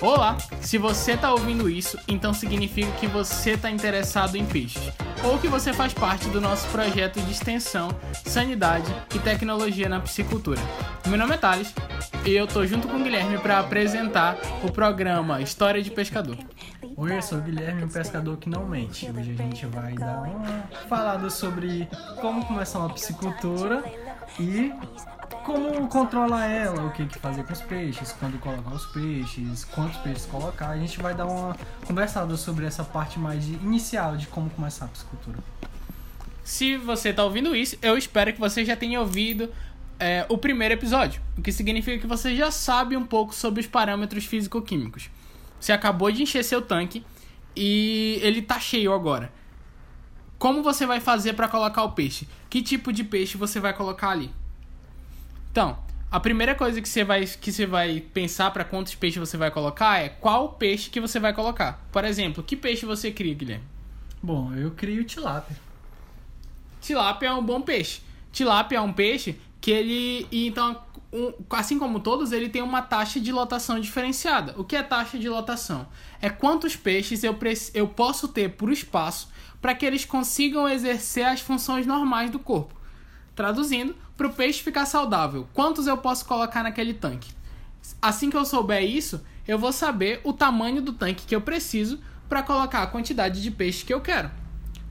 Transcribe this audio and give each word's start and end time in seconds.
Olá! 0.00 0.36
Se 0.60 0.78
você 0.78 1.12
está 1.12 1.32
ouvindo 1.32 1.68
isso, 1.68 1.98
então 2.06 2.32
significa 2.32 2.92
que 2.92 3.08
você 3.08 3.50
está 3.50 3.68
interessado 3.68 4.36
em 4.36 4.46
peixes, 4.46 4.92
ou 5.24 5.36
que 5.38 5.48
você 5.48 5.72
faz 5.72 5.92
parte 5.92 6.28
do 6.28 6.40
nosso 6.40 6.68
projeto 6.68 7.20
de 7.20 7.32
extensão, 7.32 7.88
sanidade 8.24 8.86
e 9.16 9.18
tecnologia 9.18 9.88
na 9.88 9.98
piscicultura. 9.98 10.60
Meu 11.08 11.18
nome 11.18 11.34
é 11.34 11.38
Thales 11.38 11.74
e 12.24 12.30
eu 12.30 12.46
tô 12.46 12.64
junto 12.64 12.86
com 12.86 12.96
o 12.96 13.02
Guilherme 13.02 13.38
para 13.38 13.58
apresentar 13.58 14.36
o 14.62 14.70
programa 14.70 15.40
História 15.40 15.82
de 15.82 15.90
Pescador. 15.90 16.38
Oi, 16.96 17.16
eu 17.16 17.22
sou 17.22 17.38
o 17.38 17.42
Guilherme, 17.42 17.82
um 17.82 17.88
pescador 17.88 18.36
que 18.36 18.48
não 18.48 18.64
mente. 18.64 19.10
Hoje 19.10 19.32
a 19.32 19.42
gente 19.42 19.66
vai 19.66 19.94
dar 19.94 20.22
uma 20.22 20.68
falada 20.88 21.28
sobre 21.30 21.88
como 22.20 22.44
começar 22.44 22.78
uma 22.78 22.90
piscicultura 22.90 23.84
e 24.38 24.72
como 25.46 25.86
controlar 25.86 26.46
ela, 26.46 26.84
o 26.86 26.90
que, 26.90 27.06
que 27.06 27.20
fazer 27.20 27.44
com 27.44 27.52
os 27.52 27.62
peixes, 27.62 28.10
quando 28.18 28.36
colocar 28.40 28.74
os 28.74 28.84
peixes, 28.86 29.64
quantos 29.64 29.96
peixes 29.98 30.26
colocar. 30.26 30.70
A 30.70 30.76
gente 30.76 31.00
vai 31.00 31.14
dar 31.14 31.24
uma 31.24 31.56
conversada 31.86 32.36
sobre 32.36 32.66
essa 32.66 32.82
parte 32.82 33.16
mais 33.16 33.44
de- 33.46 33.54
inicial 33.54 34.16
de 34.16 34.26
como 34.26 34.50
começar 34.50 34.86
a 34.86 34.88
piscicultura. 34.88 35.38
Se 36.42 36.76
você 36.76 37.10
está 37.10 37.22
ouvindo 37.22 37.54
isso, 37.54 37.78
eu 37.80 37.96
espero 37.96 38.32
que 38.32 38.40
você 38.40 38.64
já 38.64 38.74
tenha 38.74 39.00
ouvido 39.00 39.48
é, 40.00 40.26
o 40.28 40.36
primeiro 40.36 40.74
episódio, 40.74 41.22
o 41.38 41.42
que 41.42 41.52
significa 41.52 41.96
que 41.98 42.06
você 42.08 42.34
já 42.34 42.50
sabe 42.50 42.96
um 42.96 43.06
pouco 43.06 43.32
sobre 43.32 43.60
os 43.60 43.68
parâmetros 43.68 44.24
físico-químicos. 44.24 45.08
Você 45.60 45.72
acabou 45.72 46.10
de 46.10 46.22
encher 46.22 46.44
seu 46.44 46.60
tanque 46.60 47.04
e 47.54 48.18
ele 48.20 48.42
tá 48.42 48.58
cheio 48.58 48.92
agora. 48.92 49.32
Como 50.40 50.60
você 50.62 50.84
vai 50.84 50.98
fazer 50.98 51.34
para 51.34 51.46
colocar 51.48 51.84
o 51.84 51.92
peixe? 51.92 52.28
Que 52.50 52.60
tipo 52.62 52.92
de 52.92 53.04
peixe 53.04 53.38
você 53.38 53.60
vai 53.60 53.72
colocar 53.72 54.10
ali? 54.10 54.30
Então, 55.56 55.78
a 56.10 56.20
primeira 56.20 56.54
coisa 56.54 56.82
que 56.82 56.86
você 56.86 57.02
vai, 57.02 57.24
que 57.24 57.50
você 57.50 57.64
vai 57.64 57.98
pensar 58.12 58.50
para 58.50 58.62
quantos 58.62 58.94
peixes 58.94 59.18
você 59.18 59.38
vai 59.38 59.50
colocar 59.50 59.98
é 59.98 60.10
qual 60.10 60.50
peixe 60.50 60.90
que 60.90 61.00
você 61.00 61.18
vai 61.18 61.32
colocar. 61.32 61.82
Por 61.90 62.04
exemplo, 62.04 62.42
que 62.42 62.54
peixe 62.54 62.84
você 62.84 63.10
cria, 63.10 63.32
Guilherme? 63.32 63.64
Bom, 64.22 64.52
eu 64.54 64.72
crio 64.72 65.02
tilápia. 65.04 65.56
Tilápia 66.82 67.28
é 67.28 67.32
um 67.32 67.42
bom 67.42 67.62
peixe. 67.62 68.02
Tilápia 68.30 68.76
é 68.76 68.80
um 68.82 68.92
peixe 68.92 69.40
que 69.58 69.70
ele. 69.70 70.28
Então, 70.30 70.78
um- 71.10 71.32
assim 71.48 71.78
como 71.78 72.00
todos, 72.00 72.32
ele 72.32 72.50
tem 72.50 72.60
uma 72.60 72.82
taxa 72.82 73.18
de 73.18 73.32
lotação 73.32 73.80
diferenciada. 73.80 74.54
O 74.58 74.62
que 74.62 74.76
é 74.76 74.82
taxa 74.82 75.18
de 75.18 75.26
lotação? 75.26 75.88
É 76.20 76.28
quantos 76.28 76.76
peixes 76.76 77.24
eu, 77.24 77.34
eu 77.72 77.88
posso 77.88 78.28
ter 78.28 78.50
por 78.50 78.70
espaço 78.70 79.30
para 79.62 79.74
que 79.74 79.86
eles 79.86 80.04
consigam 80.04 80.68
exercer 80.68 81.24
as 81.24 81.40
funções 81.40 81.86
normais 81.86 82.30
do 82.30 82.38
corpo. 82.38 82.75
Traduzindo, 83.36 83.94
para 84.16 84.26
o 84.26 84.32
peixe 84.32 84.62
ficar 84.62 84.86
saudável, 84.86 85.46
quantos 85.52 85.86
eu 85.86 85.98
posso 85.98 86.24
colocar 86.24 86.62
naquele 86.62 86.94
tanque? 86.94 87.34
Assim 88.00 88.30
que 88.30 88.36
eu 88.36 88.46
souber 88.46 88.82
isso, 88.82 89.20
eu 89.46 89.58
vou 89.58 89.72
saber 89.72 90.22
o 90.24 90.32
tamanho 90.32 90.80
do 90.80 90.94
tanque 90.94 91.26
que 91.26 91.36
eu 91.36 91.42
preciso 91.42 92.00
para 92.30 92.42
colocar 92.42 92.82
a 92.82 92.86
quantidade 92.86 93.42
de 93.42 93.50
peixe 93.50 93.84
que 93.84 93.92
eu 93.92 94.00
quero. 94.00 94.30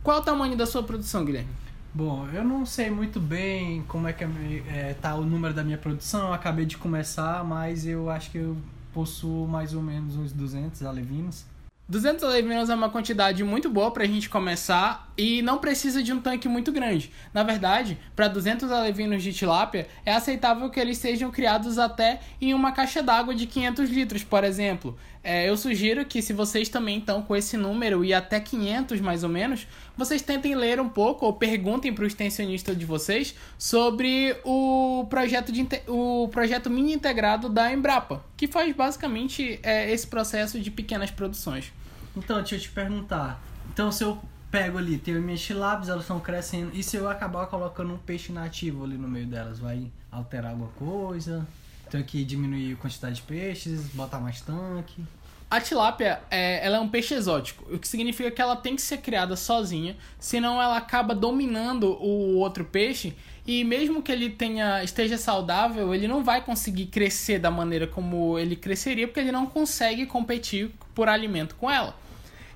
Qual 0.03 0.17
é 0.17 0.19
o 0.19 0.23
tamanho 0.23 0.55
da 0.55 0.67
sua 0.67 0.83
produção, 0.83 1.25
Guilherme? 1.25 1.49
Bom, 1.91 2.27
eu 2.33 2.43
não 2.43 2.67
sei 2.67 2.91
muito 2.91 3.19
bem 3.19 3.83
como 3.87 4.07
é 4.07 4.13
que 4.13 4.23
é, 4.23 4.27
é, 4.67 4.93
tá 4.93 5.15
o 5.15 5.23
número 5.23 5.53
da 5.53 5.63
minha 5.63 5.77
produção, 5.79 6.27
eu 6.27 6.33
acabei 6.33 6.65
de 6.65 6.77
começar, 6.77 7.43
mas 7.43 7.87
eu 7.87 8.11
acho 8.11 8.29
que 8.29 8.37
eu 8.37 8.55
possuo 8.93 9.47
mais 9.47 9.73
ou 9.73 9.81
menos 9.81 10.15
uns 10.15 10.31
200 10.31 10.83
alevinos. 10.83 11.45
200 11.89 12.23
alevinos 12.23 12.69
é 12.69 12.75
uma 12.75 12.89
quantidade 12.89 13.43
muito 13.43 13.69
boa 13.69 13.89
pra 13.89 14.05
gente 14.05 14.29
começar 14.29 15.04
e 15.17 15.41
não 15.41 15.57
precisa 15.57 16.03
de 16.03 16.11
um 16.11 16.19
tanque 16.19 16.47
muito 16.47 16.71
grande. 16.71 17.11
Na 17.33 17.43
verdade, 17.43 17.97
para 18.15 18.27
200 18.27 18.71
alevinos 18.71 19.23
de 19.23 19.33
tilápia, 19.33 19.87
é 20.05 20.13
aceitável 20.13 20.69
que 20.69 20.79
eles 20.79 20.97
sejam 20.97 21.31
criados 21.31 21.77
até 21.77 22.19
em 22.41 22.53
uma 22.53 22.71
caixa 22.71 23.01
d'água 23.01 23.33
de 23.33 23.45
500 23.45 23.89
litros, 23.89 24.23
por 24.23 24.43
exemplo. 24.43 24.97
É, 25.23 25.49
eu 25.49 25.57
sugiro 25.57 26.05
que 26.05 26.21
se 26.21 26.33
vocês 26.33 26.69
também 26.69 26.99
estão 26.99 27.19
com 27.19 27.35
esse 27.35 27.57
número 27.57 28.05
e 28.05 28.13
até 28.13 28.39
500 28.39 29.01
mais 29.01 29.23
ou 29.23 29.29
menos, 29.29 29.65
vocês 29.97 30.21
tentem 30.21 30.53
ler 30.53 30.79
um 30.79 30.87
pouco 30.87 31.25
ou 31.25 31.33
perguntem 31.33 31.91
para 31.91 32.03
o 32.03 32.07
extensionista 32.07 32.75
de 32.75 32.85
vocês 32.85 33.33
sobre 33.57 34.37
o 34.43 35.07
projeto, 35.09 35.51
de, 35.51 35.67
o 35.87 36.27
projeto 36.27 36.69
mini 36.69 36.93
integrado 36.93 37.49
da 37.49 37.73
Embrapa, 37.73 38.23
que 38.37 38.45
faz 38.45 38.75
basicamente 38.75 39.59
é, 39.63 39.91
esse 39.91 40.05
processo 40.05 40.59
de 40.59 40.69
pequenas 40.69 41.09
produções. 41.09 41.73
Então, 42.15 42.37
deixa 42.37 42.55
eu 42.55 42.59
te 42.59 42.69
perguntar. 42.69 43.41
Então, 43.73 43.91
se 43.91 44.03
eu 44.03 44.21
pego 44.55 44.77
ali, 44.77 44.97
tenho 44.97 45.21
minhas 45.21 45.41
tilápias, 45.41 45.89
elas 45.89 46.03
estão 46.03 46.17
crescendo, 46.17 46.71
e 46.73 46.81
se 46.81 46.95
eu 46.95 47.09
acabar 47.09 47.45
colocando 47.47 47.93
um 47.93 47.97
peixe 47.97 48.31
nativo 48.31 48.85
ali 48.85 48.97
no 48.97 49.05
meio 49.05 49.25
delas, 49.25 49.59
vai 49.59 49.91
alterar 50.09 50.51
alguma 50.51 50.69
coisa? 50.69 51.45
Tenho 51.89 52.05
que 52.05 52.23
diminuir 52.23 52.71
a 52.71 52.75
quantidade 52.77 53.15
de 53.17 53.21
peixes, 53.23 53.89
botar 53.89 54.17
mais 54.19 54.39
tanque. 54.39 55.03
A 55.51 55.59
tilápia 55.59 56.21
é, 56.31 56.65
ela 56.65 56.77
é 56.77 56.79
um 56.79 56.87
peixe 56.87 57.13
exótico, 57.13 57.65
o 57.69 57.77
que 57.77 57.85
significa 57.85 58.31
que 58.31 58.41
ela 58.41 58.55
tem 58.55 58.77
que 58.77 58.81
ser 58.81 58.99
criada 58.99 59.35
sozinha, 59.35 59.97
senão 60.17 60.61
ela 60.61 60.77
acaba 60.77 61.13
dominando 61.13 61.91
o 62.01 62.37
outro 62.37 62.63
peixe 62.63 63.13
e 63.45 63.61
mesmo 63.65 64.01
que 64.01 64.09
ele 64.09 64.29
tenha 64.29 64.81
esteja 64.85 65.17
saudável, 65.17 65.93
ele 65.93 66.07
não 66.07 66.23
vai 66.23 66.41
conseguir 66.41 66.85
crescer 66.85 67.39
da 67.39 67.51
maneira 67.51 67.87
como 67.87 68.39
ele 68.39 68.55
cresceria, 68.55 69.05
porque 69.05 69.19
ele 69.19 69.33
não 69.33 69.47
consegue 69.47 70.05
competir 70.05 70.71
por 70.95 71.09
alimento 71.09 71.55
com 71.55 71.69
ela. 71.69 72.04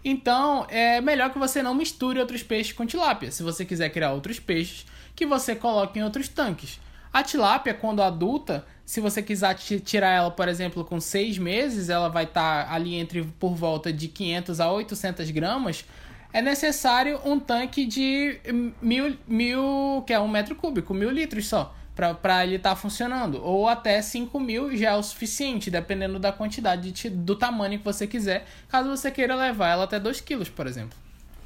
Então, 0.03 0.65
é 0.69 1.01
melhor 1.01 1.31
que 1.31 1.39
você 1.39 1.61
não 1.61 1.73
misture 1.73 2.19
outros 2.19 2.41
peixes 2.43 2.73
com 2.73 2.85
tilápia. 2.85 3.31
Se 3.31 3.43
você 3.43 3.65
quiser 3.65 3.89
criar 3.89 4.13
outros 4.13 4.39
peixes, 4.39 4.85
que 5.15 5.25
você 5.25 5.55
coloque 5.55 5.99
em 5.99 6.03
outros 6.03 6.27
tanques. 6.29 6.79
A 7.11 7.23
tilápia, 7.23 7.73
quando 7.73 8.01
adulta, 8.01 8.65
se 8.85 9.01
você 9.01 9.21
quiser 9.21 9.53
ti- 9.55 9.79
tirar 9.79 10.09
ela, 10.11 10.31
por 10.31 10.47
exemplo, 10.47 10.85
com 10.85 10.99
seis 11.01 11.37
meses, 11.37 11.89
ela 11.89 12.07
vai 12.07 12.23
estar 12.23 12.71
ali 12.71 12.95
entre 12.95 13.23
por 13.39 13.55
volta 13.55 13.91
de 13.91 14.07
500 14.07 14.59
a 14.59 14.71
800 14.71 15.29
gramas. 15.31 15.83
É 16.31 16.41
necessário 16.41 17.19
um 17.25 17.39
tanque 17.39 17.85
de 17.85 18.39
mil, 18.81 19.17
mil 19.27 20.03
que 20.05 20.13
é 20.13 20.19
um 20.19 20.27
metro 20.27 20.55
cúbico, 20.55 20.93
mil 20.93 21.09
litros 21.09 21.47
só, 21.47 21.75
para 22.21 22.45
ele 22.45 22.55
estar 22.55 22.75
funcionando. 22.75 23.43
Ou 23.43 23.67
até 23.67 24.01
5 24.01 24.39
mil 24.39 24.75
já 24.75 24.91
é 24.91 24.95
o 24.95 25.03
suficiente, 25.03 25.69
dependendo 25.69 26.17
da 26.19 26.31
quantidade, 26.31 26.91
de 26.91 27.09
do 27.09 27.35
tamanho 27.35 27.77
que 27.77 27.85
você 27.85 28.07
quiser, 28.07 28.45
caso 28.67 28.89
você 28.89 29.11
queira 29.11 29.35
levar 29.35 29.69
ela 29.69 29.83
até 29.83 29.99
2 29.99 30.21
quilos, 30.21 30.49
por 30.49 30.67
exemplo. 30.67 30.97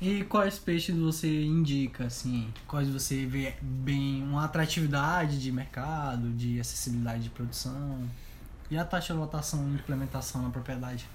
E 0.01 0.23
quais 0.25 0.59
peixes 0.59 0.95
você 0.95 1.43
indica, 1.43 2.05
assim? 2.05 2.53
Quais 2.67 2.89
você 2.89 3.25
vê 3.25 3.53
bem 3.61 4.21
uma 4.21 4.43
atratividade 4.43 5.41
de 5.41 5.51
mercado, 5.51 6.29
de 6.31 6.59
acessibilidade 6.59 7.23
de 7.23 7.29
produção? 7.29 8.01
E 8.69 8.77
a 8.77 8.83
taxa 8.83 9.13
de 9.13 9.19
lotação 9.19 9.65
e 9.69 9.75
implementação 9.75 10.41
na 10.41 10.49
propriedade? 10.49 11.05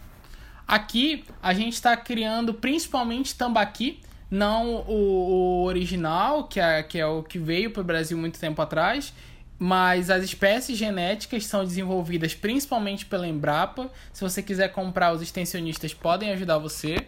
Aqui 0.66 1.25
a 1.43 1.53
gente 1.53 1.75
está 1.75 1.97
criando 1.97 2.55
principalmente 2.55 3.34
tambaqui, 3.34 4.00
não 4.30 4.84
o, 4.86 5.62
o 5.62 5.64
original, 5.64 6.44
que 6.44 6.60
é, 6.60 6.82
que 6.82 6.98
é 6.98 7.06
o 7.06 7.22
que 7.22 7.38
veio 7.38 7.70
para 7.70 7.80
o 7.80 7.84
Brasil 7.84 8.16
muito 8.16 8.38
tempo 8.38 8.60
atrás, 8.60 9.12
mas 9.58 10.08
as 10.10 10.22
espécies 10.22 10.78
genéticas 10.78 11.46
são 11.46 11.64
desenvolvidas 11.64 12.34
principalmente 12.34 13.04
pela 13.06 13.26
Embrapa. 13.26 13.90
Se 14.12 14.22
você 14.22 14.42
quiser 14.42 14.68
comprar, 14.68 15.12
os 15.12 15.20
extensionistas 15.20 15.92
podem 15.92 16.30
ajudar 16.30 16.58
você. 16.58 17.06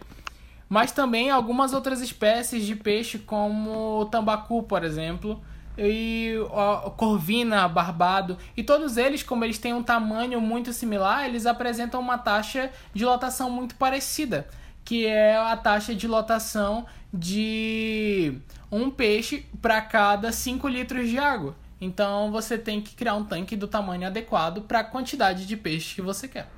Mas 0.69 0.93
também 0.93 1.31
algumas 1.31 1.73
outras 1.73 2.01
espécies 2.01 2.65
de 2.65 2.77
peixe, 2.77 3.19
como 3.19 4.01
o 4.01 4.05
tambacu, 4.05 4.63
por 4.63 4.85
exemplo, 4.85 5.41
e 5.77 6.35
a 6.53 6.91
corvina, 6.91 7.67
barbado, 7.67 8.39
e 8.57 8.63
todos 8.63 8.97
eles, 8.97 9.23
como 9.23 9.45
eles 9.45 9.59
têm 9.59 9.75
um 9.75 9.83
tamanho 9.83 10.41
muito 10.41 10.73
similar, 10.73 11.25
eles 11.25 11.47
apresentam 11.47 12.01
uma 12.01 12.19
taxa 12.19 12.71
de 12.95 13.05
lotação 13.05 13.51
muito 13.51 13.75
parecida, 13.75 14.47
que 14.85 15.07
é 15.07 15.37
a 15.37 15.57
taxa 15.57 15.95
de 15.95 16.07
lotação 16.07 16.87
de 17.13 18.39
um 18.71 18.91
peixe 18.91 19.47
para 19.61 19.81
cada 19.81 20.31
5 20.33 20.69
litros 20.69 21.09
de 21.09 21.19
água. 21.19 21.57
Então 21.81 22.31
você 22.31 22.59
tem 22.59 22.81
que 22.81 22.95
criar 22.95 23.15
um 23.15 23.25
tanque 23.25 23.57
do 23.57 23.67
tamanho 23.67 24.07
adequado 24.07 24.63
para 24.63 24.81
a 24.81 24.85
quantidade 24.85 25.47
de 25.47 25.57
peixe 25.57 25.95
que 25.95 26.03
você 26.03 26.29
quer. 26.29 26.49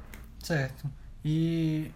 Certo. 0.43 0.91
E 1.25 1.91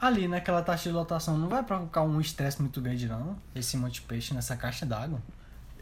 ali 0.00 0.28
naquela 0.28 0.62
taxa 0.62 0.88
de 0.88 0.94
lotação 0.94 1.38
não 1.38 1.48
vai 1.48 1.62
provocar 1.62 2.02
um 2.02 2.20
estresse 2.20 2.60
muito 2.60 2.80
grande 2.80 3.08
não? 3.08 3.36
Esse 3.54 3.76
monte 3.76 3.94
de 3.94 4.00
peixe 4.02 4.34
nessa 4.34 4.56
caixa 4.56 4.84
d'água? 4.84 5.20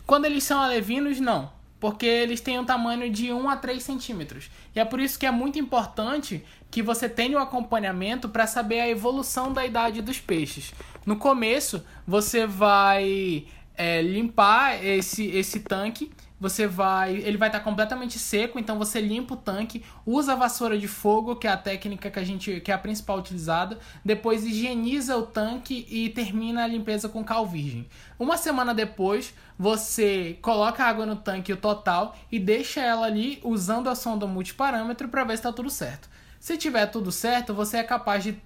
Quando 0.07 0.25
eles 0.25 0.45
são 0.45 0.61
alevinos, 0.61 1.19
não. 1.19 1.51
Porque 1.87 2.05
eles 2.05 2.41
têm 2.41 2.59
um 2.59 2.65
tamanho 2.65 3.09
de 3.09 3.33
1 3.33 3.49
a 3.49 3.57
3 3.57 3.81
centímetros. 3.81 4.51
E 4.75 4.81
é 4.81 4.85
por 4.85 4.99
isso 4.99 5.17
que 5.17 5.25
é 5.25 5.31
muito 5.31 5.57
importante 5.57 6.45
que 6.69 6.83
você 6.83 7.09
tenha 7.09 7.39
o 7.39 7.41
acompanhamento 7.41 8.29
para 8.29 8.45
saber 8.45 8.81
a 8.81 8.89
evolução 8.89 9.53
da 9.53 9.65
idade 9.65 10.03
dos 10.03 10.19
peixes. 10.19 10.75
No 11.07 11.15
começo, 11.15 11.87
você 12.05 12.45
vai 12.45 13.47
é, 13.77 14.03
limpar 14.03 14.85
esse, 14.85 15.27
esse 15.29 15.61
tanque 15.61 16.11
você 16.39 16.67
vai. 16.67 17.17
Ele 17.17 17.37
vai 17.37 17.49
estar 17.49 17.59
tá 17.59 17.65
completamente 17.65 18.19
seco, 18.19 18.59
então 18.59 18.79
você 18.79 19.01
limpa 19.01 19.35
o 19.35 19.37
tanque, 19.37 19.85
usa 20.05 20.33
a 20.33 20.37
vassoura 20.37 20.79
de 20.79 20.87
fogo, 20.87 21.37
que 21.37 21.47
é 21.47 21.51
a 21.51 21.57
técnica 21.57 22.11
que 22.11 22.19
a 22.19 22.25
gente. 22.25 22.61
que 22.61 22.71
é 22.71 22.75
a 22.75 22.79
principal 22.79 23.19
utilizada, 23.19 23.79
depois 24.05 24.45
higieniza 24.45 25.17
o 25.17 25.23
tanque 25.23 25.87
e 25.89 26.11
termina 26.11 26.65
a 26.65 26.67
limpeza 26.67 27.09
com 27.09 27.25
cal 27.25 27.47
virgem. 27.47 27.87
Uma 28.19 28.37
semana 28.37 28.75
depois, 28.75 29.35
você 29.59 30.39
coloca 30.43 30.85
a 30.85 30.89
água 30.89 31.07
no 31.07 31.17
tanque 31.17 31.53
o 31.53 31.57
total 31.57 32.17
e 32.31 32.39
deixa 32.39 32.81
ela 32.81 33.07
ali 33.07 33.41
usando 33.43 33.89
a 33.89 33.95
sonda 33.95 34.27
multiparâmetro 34.27 35.09
para 35.09 35.25
ver 35.25 35.33
se 35.33 35.41
está 35.41 35.53
tudo 35.53 35.71
certo. 35.71 36.09
Se 36.39 36.57
tiver 36.57 36.87
tudo 36.87 37.11
certo, 37.11 37.55
você 37.55 37.79
é 37.79 37.83
capaz 37.83 38.23
de 38.23 38.39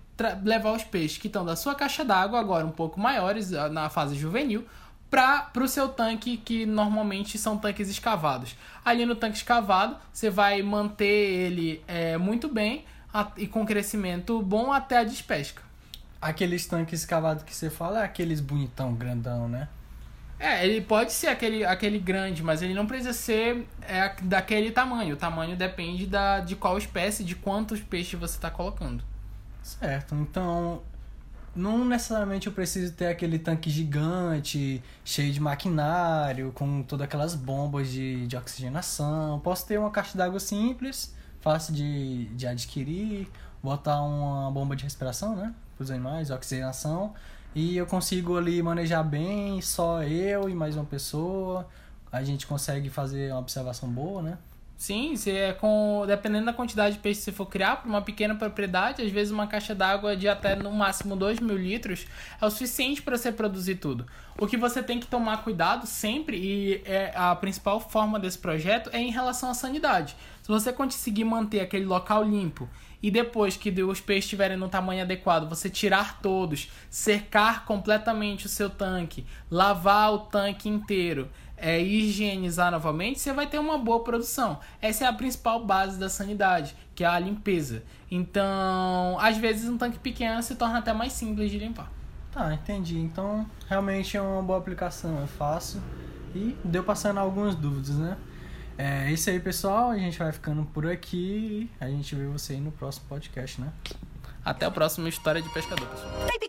levar 0.45 0.73
os 0.73 0.85
peixes 0.85 1.19
que 1.19 1.27
estão 1.27 1.45
da 1.45 1.57
sua 1.57 1.75
caixa 1.75 2.05
d'água, 2.05 2.39
agora 2.39 2.67
um 2.67 2.71
pouco 2.71 3.01
maiores, 3.01 3.51
na 3.51 3.89
fase 3.89 4.15
juvenil, 4.15 4.67
para 5.11 5.51
o 5.57 5.67
seu 5.67 5.89
tanque, 5.89 6.37
que 6.37 6.65
normalmente 6.65 7.37
são 7.37 7.59
tanques 7.59 7.89
escavados. 7.89 8.57
Ali 8.85 9.05
no 9.05 9.17
tanque 9.17 9.37
escavado, 9.37 9.97
você 10.13 10.31
vai 10.31 10.63
manter 10.63 11.05
ele 11.05 11.83
é, 11.89 12.17
muito 12.17 12.49
bem 12.49 12.85
a, 13.13 13.31
e 13.37 13.47
com 13.47 13.67
crescimento 13.67 14.41
bom 14.41 14.73
até 14.73 14.99
a 14.99 15.05
despesca. 15.05 15.63
Aqueles 16.23 16.67
tanques 16.67 17.01
escavados 17.01 17.43
que 17.43 17.55
você 17.55 17.69
fala 17.69 18.03
é 18.03 18.05
aqueles 18.05 18.41
bonitão, 18.41 18.95
grandão, 18.95 19.49
né? 19.49 19.69
É, 20.39 20.65
ele 20.65 20.81
pode 20.81 21.13
ser 21.13 21.27
aquele, 21.27 21.65
aquele 21.65 21.99
grande, 21.99 22.43
mas 22.43 22.63
ele 22.63 22.73
não 22.73 22.87
precisa 22.87 23.13
ser 23.13 23.67
é, 23.83 24.15
daquele 24.23 24.71
tamanho. 24.71 25.15
O 25.15 25.17
tamanho 25.19 25.55
depende 25.55 26.07
da, 26.07 26.41
de 26.41 26.57
qual 26.57 26.79
espécie, 26.79 27.25
de 27.25 27.35
quantos 27.35 27.81
peixes 27.81 28.19
você 28.19 28.37
está 28.37 28.51
colocando. 28.51 29.05
Certo, 29.63 30.15
então 30.15 30.81
não 31.55 31.85
necessariamente 31.85 32.47
eu 32.47 32.53
preciso 32.53 32.93
ter 32.93 33.07
aquele 33.07 33.39
tanque 33.39 33.69
gigante, 33.71 34.83
cheio 35.05 35.33
de 35.33 35.41
maquinário, 35.41 36.53
com 36.53 36.83
todas 36.83 37.05
aquelas 37.05 37.35
bombas 37.35 37.89
de, 37.91 38.27
de 38.27 38.37
oxigenação. 38.37 39.41
Posso 39.41 39.67
ter 39.67 39.79
uma 39.79 39.91
caixa 39.91 40.17
d'água 40.17 40.39
simples, 40.39 41.15
fácil 41.41 41.75
de, 41.75 42.27
de 42.27 42.47
adquirir, 42.47 43.29
botar 43.63 44.01
uma 44.03 44.51
bomba 44.51 44.77
de 44.77 44.85
respiração, 44.85 45.35
né? 45.35 45.55
Para 45.77 45.85
os 45.85 45.91
animais, 45.91 46.31
oxigenação. 46.31 47.15
E 47.55 47.77
eu 47.77 47.87
consigo 47.87 48.37
ali 48.37 48.63
manejar 48.63 49.03
bem, 49.03 49.61
só 49.61 50.03
eu 50.05 50.49
e 50.49 50.55
mais 50.55 50.77
uma 50.77 50.85
pessoa. 50.85 51.69
A 52.13 52.23
gente 52.23 52.47
consegue 52.47 52.89
fazer 52.89 53.33
uma 53.33 53.41
observação 53.41 53.89
boa, 53.89 54.23
né? 54.23 54.39
Sim, 54.81 55.15
se 55.15 55.31
é 55.31 55.53
com 55.53 56.05
dependendo 56.07 56.47
da 56.47 56.55
quantidade 56.55 56.95
de 56.95 57.03
peixe 57.03 57.19
que 57.19 57.25
você 57.25 57.33
for 57.33 57.45
criar 57.45 57.77
para 57.77 57.89
uma 57.91 58.01
pequena 58.01 58.35
propriedade, 58.35 59.03
às 59.03 59.11
vezes 59.11 59.31
uma 59.31 59.47
caixa 59.47 59.75
d'água 59.75 60.17
de 60.17 60.27
até 60.27 60.57
no 60.57 60.73
máximo 60.73 61.15
2 61.15 61.39
mil 61.39 61.59
litros 61.59 62.07
é 62.41 62.47
o 62.47 62.51
suficiente 62.51 63.03
para 63.03 63.19
você 63.19 63.31
produzir 63.31 63.75
tudo. 63.75 64.07
O 64.39 64.47
que 64.47 64.57
você 64.57 64.83
tem 64.83 64.99
que 64.99 65.07
tomar 65.07 65.45
cuidado 65.45 65.87
sempre 65.87 66.39
e 66.39 66.83
é 66.87 67.13
a 67.15 67.37
principal 67.37 67.79
forma 67.79 68.19
desse 68.19 68.39
projeto 68.39 68.89
é 68.91 68.99
em 68.99 69.11
relação 69.11 69.51
à 69.51 69.55
sanidade. 69.55 70.17
Se 70.41 70.49
você 70.49 70.73
conseguir 70.73 71.25
manter 71.25 71.61
aquele 71.61 71.85
local 71.85 72.25
limpo 72.25 72.67
e 73.03 73.11
depois 73.11 73.59
que 73.59 73.71
os 73.83 74.01
peixes 74.01 74.25
estiverem 74.25 74.57
no 74.57 74.71
tamanho 74.71 75.03
adequado, 75.03 75.47
você 75.47 75.69
tirar 75.69 76.23
todos, 76.23 76.71
cercar 76.89 77.67
completamente 77.67 78.47
o 78.47 78.49
seu 78.49 78.71
tanque, 78.71 79.27
lavar 79.51 80.15
o 80.15 80.19
tanque 80.21 80.71
inteiro 80.71 81.29
é, 81.61 81.81
higienizar 81.81 82.73
novamente, 82.73 83.21
você 83.21 83.33
vai 83.33 83.47
ter 83.47 83.59
uma 83.59 83.79
boa 83.79 84.03
produção. 84.03 84.59
Essa 84.81 85.05
é 85.05 85.09
a 85.09 85.13
principal 85.13 85.65
base 85.65 85.99
da 85.99 86.09
sanidade, 86.09 86.75
que 86.95 87.05
é 87.05 87.07
a 87.07 87.19
limpeza. 87.19 87.83
Então, 88.11 89.19
às 89.21 89.37
vezes 89.37 89.69
um 89.69 89.77
tanque 89.77 89.99
pequeno 89.99 90.43
se 90.43 90.55
torna 90.57 90.79
até 90.79 90.93
mais 90.93 91.13
simples 91.13 91.51
de 91.51 91.59
limpar. 91.59 91.91
Tá, 92.33 92.55
entendi. 92.55 92.99
Então, 92.99 93.47
realmente 93.69 94.17
é 94.17 94.23
uma 94.23 94.43
boa 94.43 94.59
aplicação, 94.59 95.23
é 95.23 95.27
fácil 95.27 95.83
e 96.35 96.57
deu 96.65 96.83
passando 96.83 97.19
algumas 97.19 97.55
dúvidas, 97.55 97.97
né? 97.97 98.17
É 98.79 99.13
isso 99.13 99.29
aí, 99.29 99.39
pessoal. 99.39 99.91
A 99.91 99.99
gente 99.99 100.19
vai 100.19 100.33
ficando 100.33 100.65
por 100.65 100.87
aqui. 100.87 101.71
A 101.79 101.87
gente 101.87 102.15
vê 102.15 102.25
você 102.27 102.55
aí 102.55 102.61
no 102.61 102.73
próximo 102.73 103.07
podcast, 103.09 103.61
né? 103.61 103.71
Até 104.43 104.67
o 104.67 104.73
próximo 104.73 105.07
História 105.07 105.43
de 105.43 105.51
Pescador, 105.51 105.87
pessoal. 105.87 106.11
Baby, 106.21 106.49